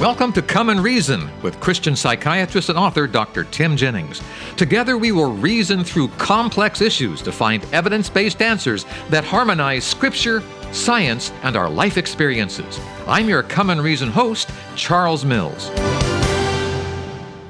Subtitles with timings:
[0.00, 3.44] Welcome to Come and Reason with Christian psychiatrist and author Dr.
[3.44, 4.22] Tim Jennings.
[4.56, 10.42] Together, we will reason through complex issues to find evidence based answers that harmonize Scripture,
[10.72, 12.80] science, and our life experiences.
[13.06, 15.68] I'm your Come and Reason host, Charles Mills.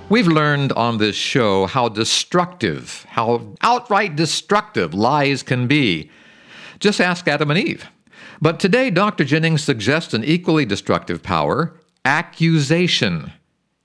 [0.09, 6.11] We've learned on this show how destructive, how outright destructive lies can be.
[6.80, 7.87] Just ask Adam and Eve.
[8.43, 9.23] But today, Dr.
[9.23, 13.32] Jennings suggests an equally destructive power accusation.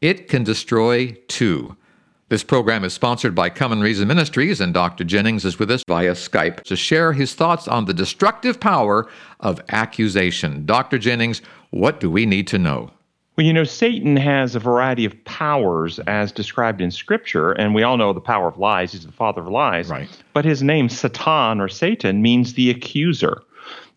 [0.01, 1.75] It can destroy too.
[2.29, 5.03] This program is sponsored by Come and Reason Ministries, and Dr.
[5.03, 9.07] Jennings is with us via Skype to share his thoughts on the destructive power
[9.41, 10.65] of accusation.
[10.65, 10.97] Dr.
[10.97, 12.89] Jennings, what do we need to know?
[13.35, 17.83] Well, you know, Satan has a variety of powers as described in Scripture, and we
[17.83, 18.93] all know the power of lies.
[18.93, 19.89] He's the father of lies.
[19.89, 20.09] Right.
[20.33, 23.43] But his name, Satan or Satan, means the accuser.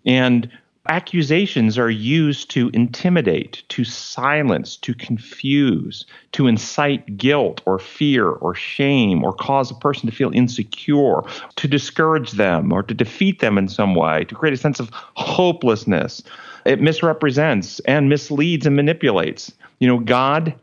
[0.05, 0.51] And
[0.89, 8.55] accusations are used to intimidate, to silence, to confuse, to incite guilt or fear or
[8.55, 11.21] shame or cause a person to feel insecure,
[11.57, 14.91] to discourage them or to defeat them in some way, to create a sense of
[14.93, 16.23] hopelessness.
[16.65, 19.53] It misrepresents and misleads and manipulates.
[19.79, 20.55] You know, God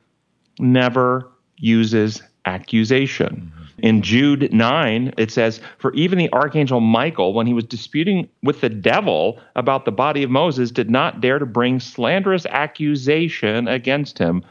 [0.60, 3.52] never uses accusation.
[3.80, 8.62] In Jude 9, it says, For even the archangel Michael, when he was disputing with
[8.62, 14.18] the devil about the body of Moses, did not dare to bring slanderous accusation against
[14.18, 14.44] him,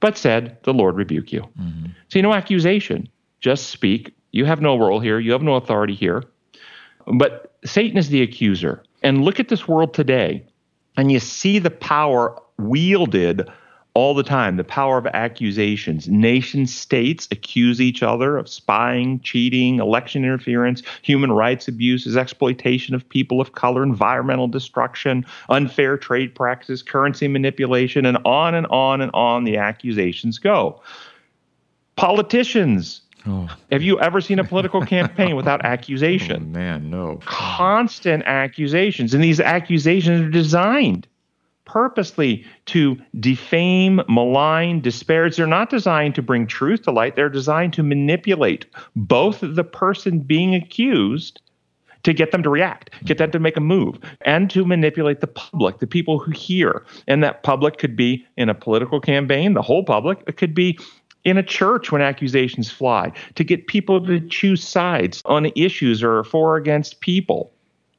[0.00, 1.42] but said, The Lord rebuke you.
[1.60, 1.86] Mm-hmm.
[2.08, 3.08] See, no accusation.
[3.40, 4.14] Just speak.
[4.32, 5.20] You have no role here.
[5.20, 6.24] You have no authority here.
[7.06, 8.82] But Satan is the accuser.
[9.02, 10.44] And look at this world today,
[10.96, 13.48] and you see the power wielded
[13.94, 16.08] all the time the power of accusations.
[16.08, 23.06] Nation states accuse each other of spying, cheating, election interference, human rights abuses, exploitation of
[23.08, 29.10] people of color, environmental destruction, unfair trade practices, currency manipulation, and on and on and
[29.12, 30.80] on the accusations go.
[31.96, 33.02] Politicians.
[33.26, 33.48] Oh.
[33.70, 36.42] Have you ever seen a political campaign without accusation?
[36.42, 37.20] Oh, man, no.
[37.24, 39.14] Constant accusations.
[39.14, 41.06] And these accusations are designed
[41.72, 45.36] purposely to defame, malign, disparage.
[45.36, 47.16] They're not designed to bring truth to light.
[47.16, 51.40] They're designed to manipulate both the person being accused
[52.02, 55.28] to get them to react, get them to make a move, and to manipulate the
[55.28, 56.84] public, the people who hear.
[57.06, 60.22] And that public could be in a political campaign, the whole public.
[60.26, 60.78] It could be
[61.24, 66.24] in a church when accusations fly, to get people to choose sides on issues or
[66.24, 67.50] for or against people.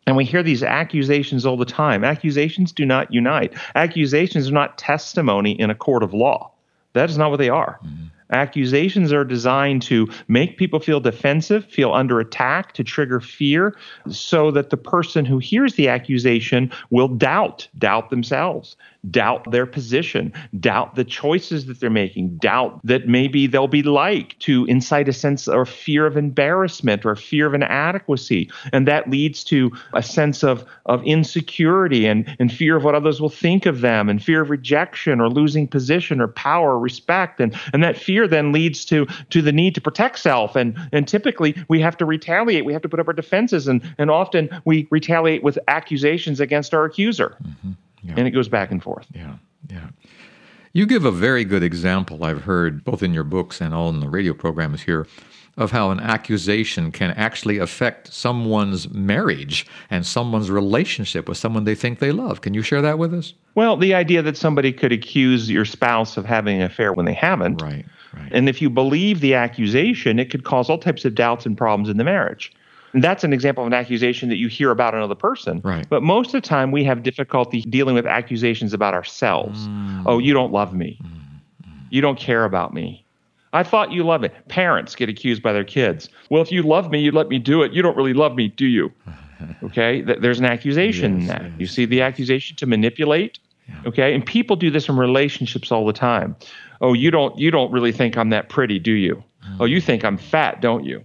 [0.06, 2.04] And we hear these accusations all the time.
[2.04, 3.54] Accusations do not unite.
[3.76, 6.52] Accusations are not testimony in a court of law.
[6.94, 7.80] That is not what they are.
[7.84, 8.06] Mm-hmm.
[8.32, 13.76] Accusations are designed to make people feel defensive, feel under attack, to trigger fear,
[14.10, 18.76] so that the person who hears the accusation will doubt, doubt themselves,
[19.10, 24.40] doubt their position, doubt the choices that they're making, doubt that maybe they'll be liked,
[24.40, 28.50] to incite a sense or fear of embarrassment or fear of inadequacy.
[28.72, 33.20] And that leads to a sense of, of insecurity and, and fear of what others
[33.20, 37.40] will think of them, and fear of rejection or losing position or power or respect.
[37.40, 40.56] And, and that fear then leads to, to the need to protect self.
[40.56, 43.82] And, and typically we have to retaliate, we have to put up our defenses, and,
[43.98, 47.36] and often we retaliate with accusations against our accuser.
[47.44, 47.72] Mm-hmm.
[48.04, 48.16] Yeah.
[48.18, 49.08] And it goes back and forth.
[49.14, 49.36] Yeah,
[49.70, 49.88] yeah.
[50.74, 54.00] You give a very good example, I've heard both in your books and all in
[54.00, 55.08] the radio programs here,
[55.56, 61.76] of how an accusation can actually affect someone's marriage and someone's relationship with someone they
[61.76, 62.42] think they love.
[62.42, 63.36] Can you share that with us?
[63.54, 67.14] Well, the idea that somebody could accuse your spouse of having an affair when they
[67.14, 67.62] haven't.
[67.62, 68.32] Right, right.
[68.32, 71.88] And if you believe the accusation, it could cause all types of doubts and problems
[71.88, 72.52] in the marriage.
[72.94, 75.62] And that's an example of an accusation that you hear about another person.
[75.64, 75.88] Right.
[75.90, 79.68] But most of the time, we have difficulty dealing with accusations about ourselves.
[79.68, 80.04] Mm.
[80.06, 81.00] Oh, you don't love me.
[81.04, 81.72] Mm.
[81.90, 83.04] You don't care about me.
[83.52, 84.34] I thought you love it.
[84.48, 86.10] Parents get accused by their kids.
[86.30, 87.72] Well, if you love me, you'd let me do it.
[87.72, 88.92] You don't really love me, do you?
[89.62, 90.00] Okay.
[90.00, 91.42] There's an accusation yes, in that.
[91.44, 91.54] Yes.
[91.60, 93.40] You see the accusation to manipulate.
[93.68, 93.76] Yeah.
[93.88, 94.16] Okay.
[94.16, 96.38] And people do this in relationships all the time.
[96.80, 99.22] Oh, you don't you don't really think I'm that pretty, do you?
[99.46, 99.58] Mm.
[99.60, 101.04] Oh, you think I'm fat, don't you?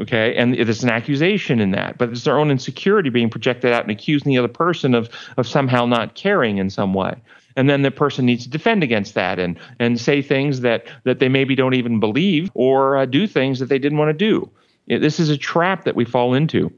[0.00, 3.82] Okay, and there's an accusation in that, but it's their own insecurity being projected out
[3.82, 7.14] and accusing the other person of of somehow not caring in some way.
[7.56, 11.18] And then the person needs to defend against that and and say things that that
[11.18, 14.48] they maybe don't even believe or uh, do things that they didn't want to do.
[14.86, 16.72] This is a trap that we fall into.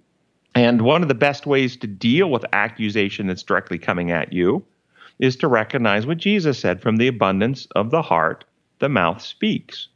[0.55, 4.64] And one of the best ways to deal with accusation that's directly coming at you
[5.19, 8.44] is to recognize what Jesus said from the abundance of the heart,
[8.81, 9.88] the mouth speaks.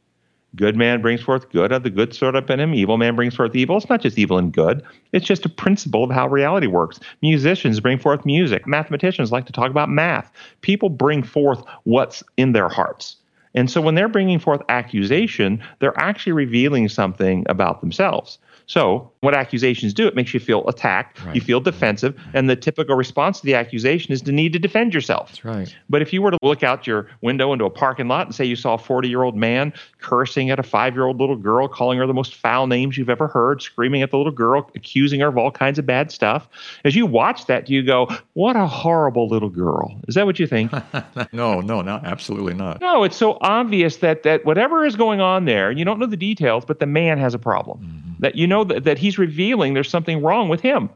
[0.55, 2.73] Good man brings forth good, of the good stored up in him.
[2.73, 3.77] Evil man brings forth evil.
[3.77, 4.83] It's not just evil and good.
[5.11, 6.99] It's just a principle of how reality works.
[7.21, 8.65] Musicians bring forth music.
[8.65, 10.31] Mathematicians like to talk about math.
[10.61, 13.17] People bring forth what's in their hearts.
[13.53, 18.39] And so when they're bringing forth accusation, they're actually revealing something about themselves.
[18.67, 21.33] So, what accusations do, it makes you feel attacked, right.
[21.33, 22.35] you feel defensive, right.
[22.35, 25.29] and the typical response to the accusation is the need to defend yourself.
[25.29, 25.75] That's right.
[25.89, 28.43] But if you were to look out your window into a parking lot and say
[28.43, 29.71] you saw a 40 year old man
[30.01, 33.09] cursing at a five year old little girl, calling her the most foul names you've
[33.09, 36.49] ever heard, screaming at the little girl, accusing her of all kinds of bad stuff,
[36.83, 39.97] as you watch that, do you go, What a horrible little girl?
[40.09, 40.73] Is that what you think?
[41.31, 42.81] no, no, not absolutely not.
[42.81, 46.17] No, it's so obvious that, that whatever is going on there, you don't know the
[46.17, 47.79] details, but the man has a problem.
[47.79, 50.89] Mm-hmm that you know that, that he's revealing there's something wrong with him.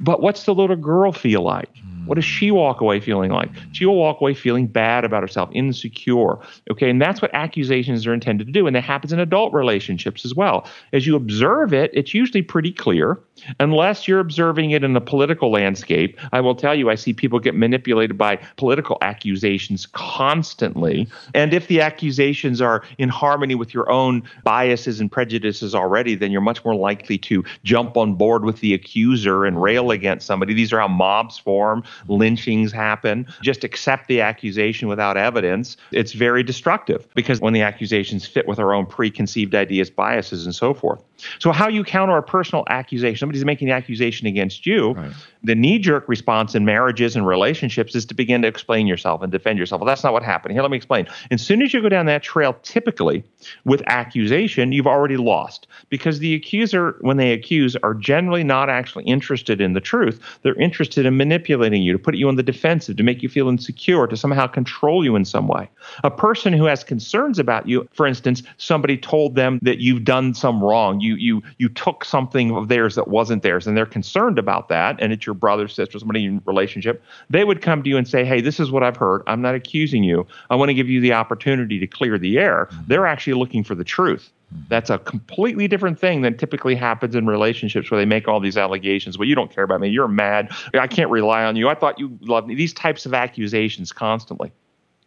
[0.00, 1.70] But what's the little girl feel like?
[2.06, 3.48] What does she walk away feeling like?
[3.72, 6.38] She will walk away feeling bad about herself, insecure.
[6.70, 8.66] Okay, and that's what accusations are intended to do.
[8.66, 10.66] And that happens in adult relationships as well.
[10.92, 13.18] As you observe it, it's usually pretty clear,
[13.60, 16.18] unless you're observing it in the political landscape.
[16.32, 21.08] I will tell you, I see people get manipulated by political accusations constantly.
[21.34, 26.30] And if the accusations are in harmony with your own biases and prejudices already, then
[26.30, 30.54] you're much more likely to jump on board with the accuser and rail against somebody.
[30.54, 33.26] These are how mobs form lynchings happen.
[33.42, 35.76] Just accept the accusation without evidence.
[35.92, 40.54] It's very destructive because when the accusations fit with our own preconceived ideas, biases, and
[40.54, 41.02] so forth.
[41.38, 45.12] So, how you counter a personal accusation, somebody's making an accusation against you, right.
[45.44, 49.30] The knee jerk response in marriages and relationships is to begin to explain yourself and
[49.30, 49.80] defend yourself.
[49.80, 50.52] Well, that's not what happened.
[50.52, 51.06] Here, let me explain.
[51.30, 53.22] As soon as you go down that trail, typically
[53.64, 59.04] with accusation, you've already lost because the accuser, when they accuse, are generally not actually
[59.04, 60.20] interested in the truth.
[60.42, 63.48] They're interested in manipulating you, to put you on the defensive, to make you feel
[63.48, 65.68] insecure, to somehow control you in some way.
[66.02, 70.32] A person who has concerns about you, for instance, somebody told them that you've done
[70.32, 71.00] some wrong.
[71.00, 74.96] You you you took something of theirs that wasn't theirs, and they're concerned about that,
[75.00, 77.02] and it's your brother, sister, somebody in relationship.
[77.28, 79.22] They would come to you and say, Hey, this is what I've heard.
[79.26, 80.26] I'm not accusing you.
[80.50, 82.68] I want to give you the opportunity to clear the air.
[82.70, 82.82] Mm-hmm.
[82.86, 84.30] They're actually looking for the truth.
[84.68, 88.56] That's a completely different thing than typically happens in relationships where they make all these
[88.56, 89.18] allegations.
[89.18, 89.88] Well, you don't care about me.
[89.88, 90.52] You're mad.
[90.74, 91.68] I can't rely on you.
[91.68, 92.54] I thought you loved me.
[92.54, 94.52] These types of accusations constantly.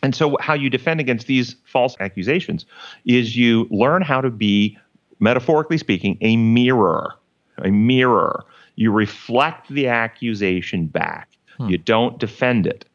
[0.04, 2.66] And so, how you defend against these false accusations
[3.06, 4.78] is you learn how to be,
[5.20, 7.14] metaphorically speaking, a mirror.
[7.60, 8.44] A mirror.
[8.78, 11.68] You reflect the accusation back, hmm.
[11.68, 12.86] you don't defend it.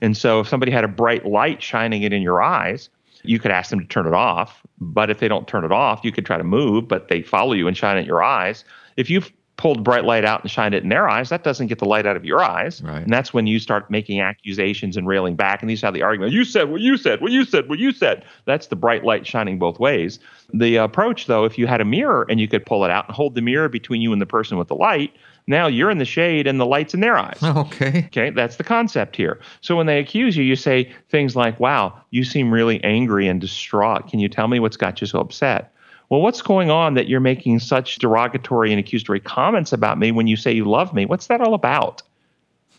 [0.00, 2.88] And so, if somebody had a bright light shining it in your eyes,
[3.24, 4.62] you could ask them to turn it off.
[4.80, 7.52] But if they don't turn it off, you could try to move, but they follow
[7.52, 8.64] you and shine it in your eyes.
[8.96, 9.32] If you've
[9.62, 12.04] pulled bright light out and shined it in their eyes, that doesn't get the light
[12.04, 12.82] out of your eyes.
[12.82, 13.04] Right.
[13.04, 15.62] And that's when you start making accusations and railing back.
[15.62, 17.92] And these are the argument you said what you said, what you said, what you
[17.92, 18.24] said.
[18.44, 20.18] That's the bright light shining both ways.
[20.52, 23.14] The approach, though, if you had a mirror and you could pull it out and
[23.14, 25.14] hold the mirror between you and the person with the light,
[25.46, 27.38] now you're in the shade and the light's in their eyes.
[27.42, 28.06] Okay.
[28.06, 28.30] Okay.
[28.30, 29.38] That's the concept here.
[29.60, 33.40] So when they accuse you, you say things like, wow, you seem really angry and
[33.40, 34.08] distraught.
[34.08, 35.71] Can you tell me what's got you so upset?
[36.12, 40.26] Well, what's going on that you're making such derogatory and accusatory comments about me when
[40.26, 41.06] you say you love me?
[41.06, 42.02] What's that all about?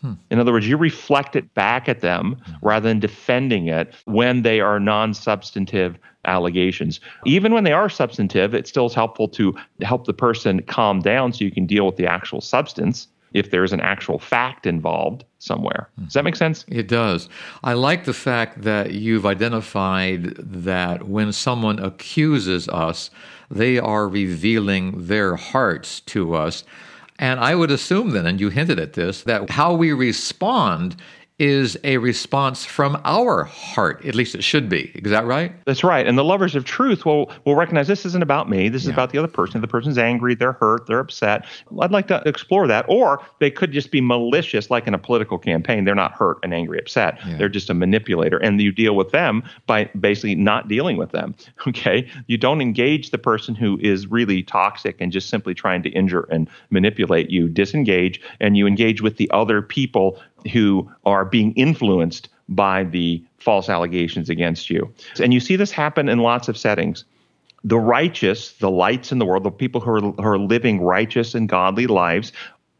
[0.02, 0.12] Hmm.
[0.30, 2.52] In other words, you reflect it back at them hmm.
[2.62, 7.00] rather than defending it when they are non substantive allegations.
[7.24, 11.32] Even when they are substantive, it still is helpful to help the person calm down
[11.32, 15.90] so you can deal with the actual substance if there's an actual fact involved somewhere.
[16.04, 16.64] Does that make sense?
[16.68, 17.28] It does.
[17.62, 23.10] I like the fact that you've identified that when someone accuses us,
[23.50, 26.64] they are revealing their hearts to us.
[27.18, 30.96] And I would assume then, and you hinted at this, that how we respond
[31.38, 34.04] is a response from our heart.
[34.04, 34.92] At least it should be.
[34.94, 35.52] Is that right?
[35.64, 36.06] That's right.
[36.06, 38.68] And the lovers of truth will will recognize this isn't about me.
[38.68, 38.94] This is yeah.
[38.94, 39.60] about the other person.
[39.60, 41.44] The person's angry, they're hurt, they're upset.
[41.80, 42.84] I'd like to explore that.
[42.88, 45.84] Or they could just be malicious, like in a political campaign.
[45.84, 47.18] They're not hurt and angry, upset.
[47.26, 47.38] Yeah.
[47.38, 48.38] They're just a manipulator.
[48.38, 51.34] And you deal with them by basically not dealing with them.
[51.66, 52.08] Okay.
[52.26, 56.28] You don't engage the person who is really toxic and just simply trying to injure
[56.30, 57.48] and manipulate you.
[57.48, 60.20] Disengage and you engage with the other people
[60.52, 64.92] who are being influenced by the false allegations against you.
[65.20, 67.04] And you see this happen in lots of settings.
[67.62, 71.34] The righteous, the lights in the world, the people who are, who are living righteous
[71.34, 72.32] and godly lives,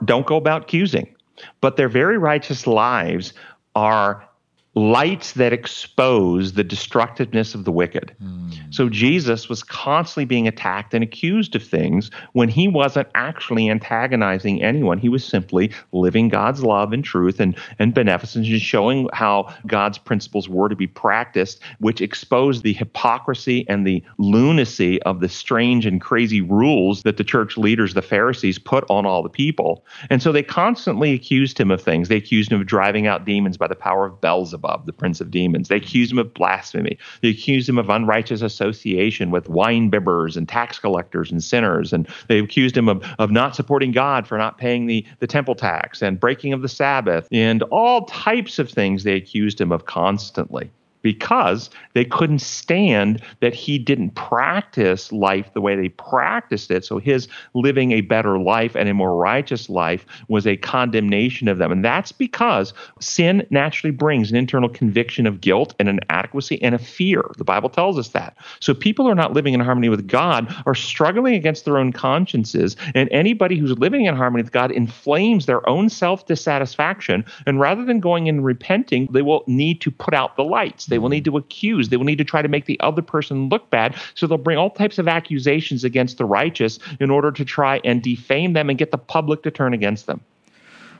[0.04, 1.14] don't go about accusing,
[1.61, 3.33] but their very righteous lives
[3.75, 4.28] are
[4.74, 8.14] lights that expose the destructiveness of the wicked.
[8.22, 8.74] Mm.
[8.74, 14.62] So Jesus was constantly being attacked and accused of things when he wasn't actually antagonizing
[14.62, 14.98] anyone.
[14.98, 19.98] He was simply living God's love and truth and, and beneficence and showing how God's
[19.98, 25.86] principles were to be practiced, which exposed the hypocrisy and the lunacy of the strange
[25.86, 29.84] and crazy rules that the church leaders, the Pharisees, put on all the people.
[30.10, 32.08] And so they constantly accused him of things.
[32.08, 35.21] They accused him of driving out demons by the power of Beelzebub Beelzebub, the prince
[35.21, 35.68] of demons.
[35.68, 36.99] They accuse him of blasphemy.
[37.21, 41.92] They accuse him of unrighteous association with wine bibbers and tax collectors and sinners.
[41.92, 45.54] And they accused him of, of not supporting God for not paying the, the temple
[45.54, 49.87] tax and breaking of the Sabbath and all types of things they accused him of
[49.87, 50.71] constantly
[51.04, 56.84] because they couldn't stand that he didn't practice life the way they practiced it.
[56.84, 61.58] So his living a better life and a more righteous life was a condemnation of
[61.58, 61.70] them.
[61.70, 66.75] And that's because sin naturally brings an internal conviction of guilt and an inadequacy and
[66.75, 67.23] a fear.
[67.37, 68.37] The Bible tells us that.
[68.61, 71.92] So people who are not living in harmony with God are struggling against their own
[71.92, 72.76] consciences.
[72.94, 77.26] And anybody who's living in harmony with God inflames their own self dissatisfaction.
[77.44, 80.87] And rather than going and repenting, they will need to put out the lights.
[80.94, 81.32] They will need mm-hmm.
[81.32, 81.88] to accuse.
[81.88, 83.96] They will need to try to make the other person look bad.
[84.14, 88.00] So they'll bring all types of accusations against the righteous in order to try and
[88.00, 90.20] defame them and get the public to turn against them.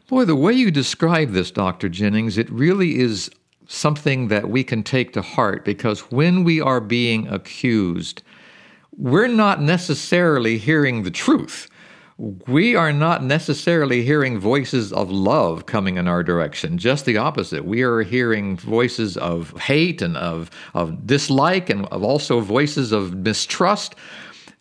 [0.09, 1.89] Boy, the way you describe this, Dr.
[1.89, 3.31] Jennings, it really is
[3.69, 8.25] something that we can take to heart because when we are being accused,
[8.99, 11.69] we're not necessarily hearing the truth
[12.17, 16.79] we are not necessarily hearing voices of love coming in our direction.
[16.79, 17.65] Just the opposite.
[17.65, 23.15] We are hearing voices of hate and of, of dislike and of also voices of
[23.15, 23.97] mistrust.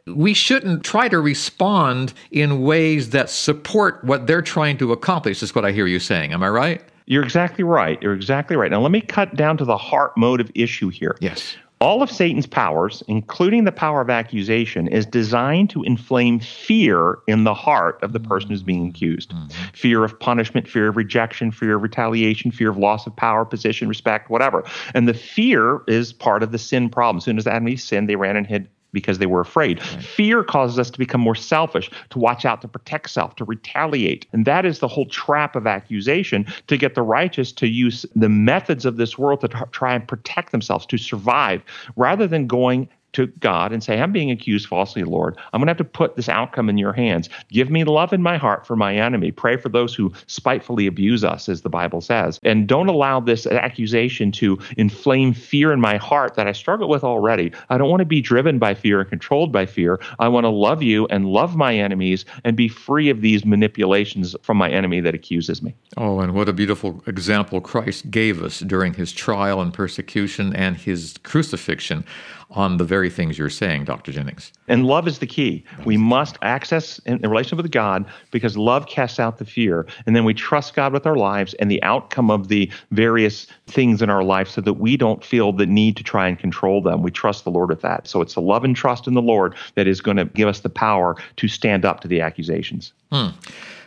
[0.08, 5.54] We shouldn't try to respond in ways that support what they're trying to accomplish, is
[5.54, 6.34] what I hear you saying.
[6.34, 6.82] Am I right?
[7.06, 8.02] You're exactly right.
[8.02, 8.72] You're exactly right.
[8.72, 11.18] Now, let me cut down to the heart motive issue here.
[11.20, 11.56] Yes.
[11.84, 17.44] All of Satan's powers, including the power of accusation, is designed to inflame fear in
[17.44, 19.32] the heart of the person who's being accused.
[19.32, 19.48] Mm-hmm.
[19.74, 23.90] Fear of punishment, fear of rejection, fear of retaliation, fear of loss of power, position,
[23.90, 24.64] respect, whatever.
[24.94, 27.18] And the fear is part of the sin problem.
[27.18, 29.80] As soon as Adam and Eve sinned, they ran and hid because they were afraid.
[29.80, 30.04] Right.
[30.04, 34.26] Fear causes us to become more selfish, to watch out, to protect self, to retaliate.
[34.32, 38.30] And that is the whole trap of accusation to get the righteous to use the
[38.30, 41.62] methods of this world to t- try and protect themselves, to survive,
[41.96, 45.38] rather than going to God and say, I'm being accused falsely, Lord.
[45.54, 47.30] I'm going to have to put this outcome in your hands.
[47.50, 49.32] Give me love in my heart for my enemy.
[49.32, 52.40] Pray for those who spitefully abuse us, as the Bible says.
[52.44, 57.04] And don't allow this accusation to inflame fear in my heart that I struggle with
[57.04, 57.52] already.
[57.70, 60.00] I don't want to be driven by fear and controlled by fear.
[60.20, 64.36] I want to love you and love my enemies and be free of these manipulations
[64.42, 65.76] from my enemy that accuses me.
[65.98, 70.76] Oh, and what a beautiful example Christ gave us during his trial and persecution and
[70.76, 72.06] his crucifixion
[72.52, 74.12] on the very things you're saying, Dr.
[74.12, 74.52] Jennings.
[74.68, 75.64] And love is the key.
[75.86, 79.86] We must access in, in relation with God because love casts out the fear.
[80.06, 84.02] And then we trust God with our lives and the outcome of the various things
[84.02, 87.02] in our life so that we don't feel the need to try and control them.
[87.02, 88.08] We trust the Lord with that.
[88.08, 90.62] So it's the love and trust in the Lord that is going to give us
[90.62, 92.94] the power to stand up to the accusations.
[93.12, 93.30] Hmm.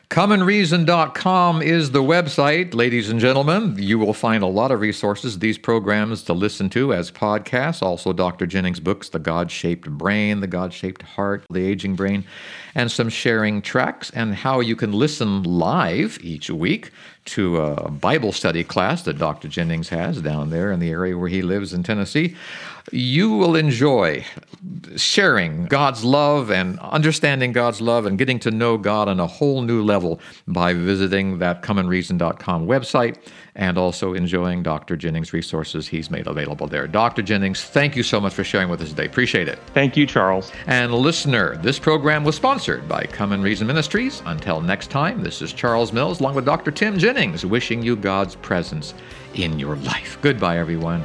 [0.08, 3.74] ComeAndReason.com is the website, ladies and gentlemen.
[3.76, 8.12] You will find a lot of resources, these programs to listen to as podcasts, also
[8.12, 8.46] Dr.
[8.46, 12.24] Jennings' books, The God Shaped Brain, The God Shaped Heart, The Aging Brain,
[12.76, 16.92] and some sharing tracks, and how you can listen live each week
[17.24, 19.48] to a Bible study class that Dr.
[19.48, 22.36] Jennings has down there in the area where he lives in Tennessee
[22.92, 24.24] you will enjoy
[24.96, 29.62] sharing God's love and understanding God's love and getting to know God on a whole
[29.62, 33.16] new level by visiting that comeandreason.com website
[33.54, 34.96] and also enjoying Dr.
[34.96, 36.86] Jennings' resources he's made available there.
[36.86, 37.22] Dr.
[37.22, 39.06] Jennings, thank you so much for sharing with us today.
[39.06, 39.58] Appreciate it.
[39.74, 40.52] Thank you, Charles.
[40.66, 44.22] And listener, this program was sponsored by Come and Reason Ministries.
[44.26, 46.70] Until next time, this is Charles Mills along with Dr.
[46.70, 48.94] Tim Jennings wishing you God's presence
[49.34, 50.18] in your life.
[50.22, 51.04] Goodbye, everyone.